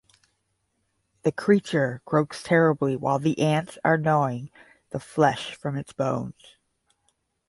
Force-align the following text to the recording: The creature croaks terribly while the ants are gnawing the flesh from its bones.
The 1.21 1.31
creature 1.31 2.01
croaks 2.05 2.41
terribly 2.41 2.95
while 2.95 3.19
the 3.19 3.37
ants 3.37 3.77
are 3.85 3.99
gnawing 3.99 4.49
the 4.89 4.99
flesh 4.99 5.53
from 5.53 5.77
its 5.77 5.93
bones. 5.93 6.57